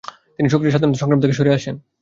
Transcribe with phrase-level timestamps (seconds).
[0.37, 1.75] তিনি সক্রিয় স্বাধীনতা সংগ্রাম থেকে সরে আসেন।